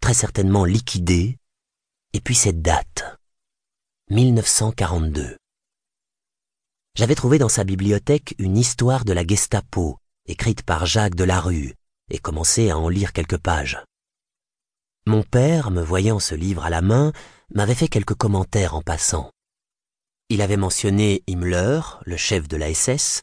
[0.00, 1.38] très certainement liquidé,
[2.12, 3.18] et puis cette date,
[4.10, 5.36] 1942.
[6.94, 11.74] J'avais trouvé dans sa bibliothèque une histoire de la Gestapo, écrite par Jacques Delarue,
[12.10, 13.78] et commencé à en lire quelques pages.
[15.06, 17.12] Mon père, me voyant ce livre à la main,
[17.54, 19.30] m'avait fait quelques commentaires en passant.
[20.28, 23.22] Il avait mentionné Himmler, le chef de la SS,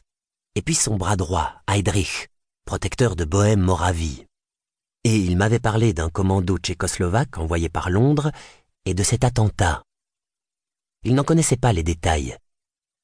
[0.54, 2.28] et puis son bras droit, Heydrich,
[2.64, 4.24] protecteur de Bohème-Moravie.
[5.04, 8.32] Et il m'avait parlé d'un commando tchécoslovaque envoyé par Londres
[8.86, 9.82] et de cet attentat.
[11.04, 12.36] Il n'en connaissait pas les détails,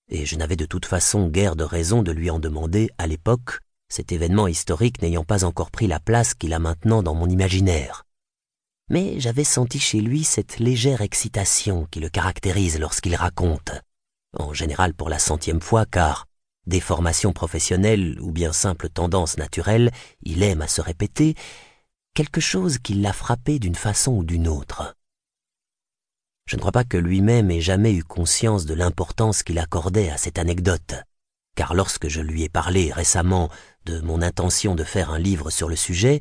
[0.08, 3.58] et je n'avais de toute façon guère de raison de lui en demander à l'époque,
[3.88, 8.04] cet événement historique n'ayant pas encore pris la place qu'il a maintenant dans mon imaginaire.
[8.88, 13.72] Mais j'avais senti chez lui cette légère excitation qui le caractérise lorsqu'il raconte,
[14.38, 16.26] en général pour la centième fois car,
[16.66, 19.90] déformation professionnelle ou bien simple tendance naturelle,
[20.22, 21.34] il aime à se répéter,
[22.14, 24.96] quelque chose qui l'a frappé d'une façon ou d'une autre.
[26.46, 30.16] Je ne crois pas que lui-même ait jamais eu conscience de l'importance qu'il accordait à
[30.16, 30.94] cette anecdote,
[31.54, 33.50] car lorsque je lui ai parlé récemment
[33.84, 36.20] de mon intention de faire un livre sur le sujet,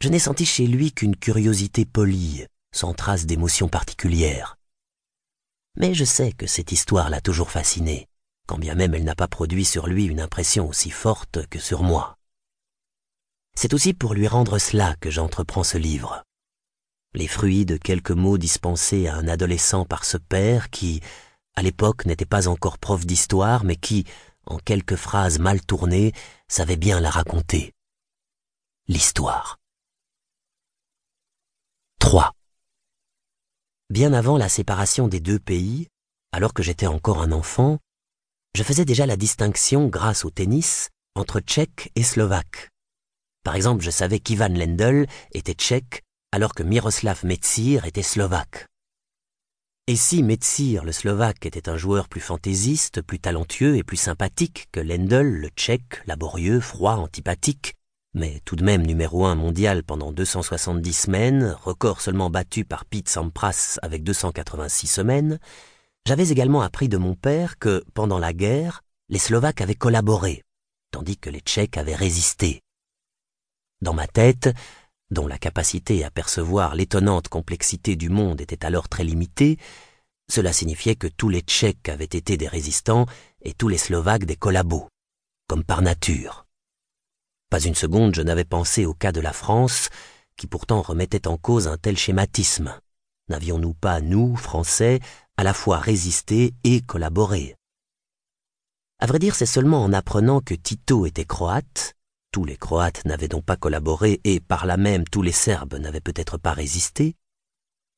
[0.00, 4.58] je n'ai senti chez lui qu'une curiosité polie, sans trace d'émotion particulière.
[5.76, 8.06] Mais je sais que cette histoire l'a toujours fasciné,
[8.46, 11.82] quand bien même elle n'a pas produit sur lui une impression aussi forte que sur
[11.82, 12.17] moi.
[13.60, 16.22] C'est aussi pour lui rendre cela que j'entreprends ce livre.
[17.12, 21.00] Les fruits de quelques mots dispensés à un adolescent par ce père qui,
[21.56, 24.04] à l'époque, n'était pas encore prof d'histoire, mais qui,
[24.46, 26.12] en quelques phrases mal tournées,
[26.46, 27.72] savait bien la raconter.
[28.86, 29.58] L'histoire.
[31.98, 32.30] 3.
[33.90, 35.88] Bien avant la séparation des deux pays,
[36.30, 37.80] alors que j'étais encore un enfant,
[38.54, 42.70] je faisais déjà la distinction, grâce au tennis, entre tchèque et slovaque.
[43.48, 48.66] Par exemple, je savais qu'Ivan Lendl était tchèque alors que Miroslav Metzir était slovaque.
[49.86, 54.68] Et si Metzir, le slovaque, était un joueur plus fantaisiste, plus talentueux et plus sympathique
[54.70, 57.72] que Lendl, le tchèque, laborieux, froid, antipathique,
[58.12, 63.08] mais tout de même numéro un mondial pendant 270 semaines, record seulement battu par Pete
[63.08, 65.38] Sampras avec 286 semaines,
[66.06, 70.42] j'avais également appris de mon père que, pendant la guerre, les Slovaques avaient collaboré,
[70.90, 72.60] tandis que les Tchèques avaient résisté.
[73.80, 74.50] Dans ma tête,
[75.10, 79.58] dont la capacité à percevoir l'étonnante complexité du monde était alors très limitée,
[80.30, 83.06] cela signifiait que tous les Tchèques avaient été des résistants
[83.42, 84.88] et tous les Slovaques des collabos,
[85.48, 86.46] comme par nature.
[87.50, 89.88] Pas une seconde je n'avais pensé au cas de la France,
[90.36, 92.78] qui pourtant remettait en cause un tel schématisme.
[93.28, 95.00] N'avions-nous pas, nous, Français,
[95.36, 97.56] à la fois résisté et collaboré?
[98.98, 101.94] À vrai dire, c'est seulement en apprenant que Tito était croate,
[102.30, 106.00] tous les Croates n'avaient donc pas collaboré et par là même tous les Serbes n'avaient
[106.00, 107.14] peut-être pas résisté,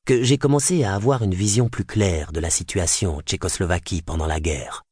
[0.05, 4.25] que j'ai commencé à avoir une vision plus claire de la situation en Tchécoslovaquie pendant
[4.25, 4.83] la guerre.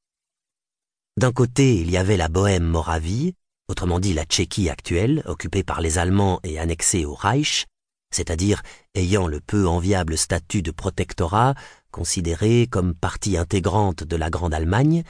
[1.18, 3.34] D'un côté, il y avait la Bohème-Moravie,
[3.68, 7.66] autrement dit la Tchéquie actuelle, occupée par les Allemands et annexée au Reich,
[8.12, 8.62] c'est-à-dire
[8.96, 11.56] ayant le peu enviable statut de protectorat,
[11.92, 15.04] considéré comme partie intégrante de la Grande Allemagne,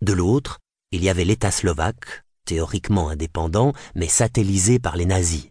[0.00, 0.58] de l'autre,
[0.92, 5.50] il y avait l'État slovaque, théoriquement indépendant, mais satellisé par les nazis.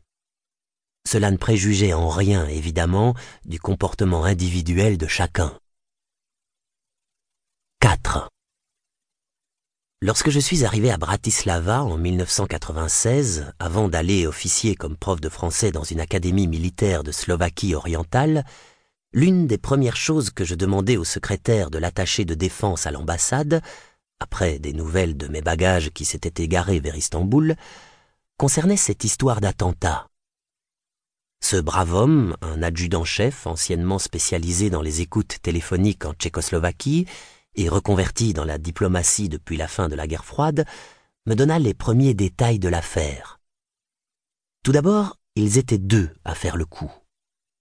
[1.08, 5.58] Cela ne préjugeait en rien, évidemment, du comportement individuel de chacun.
[7.80, 8.30] 4.
[10.02, 15.72] Lorsque je suis arrivé à Bratislava en 1996, avant d'aller officier comme prof de français
[15.72, 18.46] dans une académie militaire de Slovaquie orientale,
[19.12, 23.62] l'une des premières choses que je demandais au secrétaire de l'attaché de défense à l'ambassade,
[24.20, 27.56] après des nouvelles de mes bagages qui s'étaient égarés vers Istanbul,
[28.38, 30.08] concernait cette histoire d'attentat.
[31.42, 37.06] Ce brave homme, un adjudant-chef anciennement spécialisé dans les écoutes téléphoniques en Tchécoslovaquie
[37.56, 40.66] et reconverti dans la diplomatie depuis la fin de la guerre froide,
[41.26, 43.40] me donna les premiers détails de l'affaire.
[44.64, 46.92] Tout d'abord, ils étaient deux à faire le coup,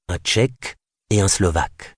[0.09, 0.77] un Tchèque
[1.11, 1.98] et un Slovaque.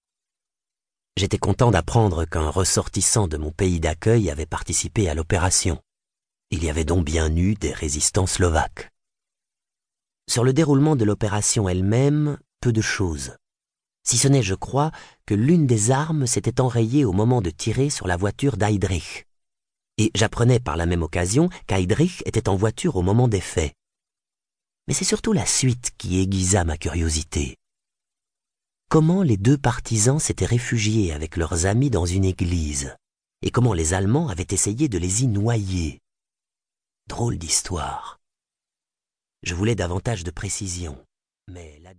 [1.17, 5.81] J'étais content d'apprendre qu'un ressortissant de mon pays d'accueil avait participé à l'opération.
[6.51, 8.91] Il y avait donc bien eu des résistants slovaques.
[10.29, 13.37] Sur le déroulement de l'opération elle-même, peu de choses.
[14.03, 14.93] Si ce n'est, je crois,
[15.27, 19.27] que l'une des armes s'était enrayée au moment de tirer sur la voiture d'Heydrich.
[19.99, 23.75] Et j'apprenais par la même occasion qu'Heydrich était en voiture au moment des faits.
[24.89, 27.60] Mais c'est surtout la suite qui aiguisa ma curiosité
[28.91, 32.97] comment les deux partisans s'étaient réfugiés avec leurs amis dans une église,
[33.41, 36.01] et comment les Allemands avaient essayé de les y noyer?
[37.07, 38.19] Drôle d'histoire.
[39.45, 40.99] Je voulais davantage de précision,
[41.47, 41.99] mais l'adjudant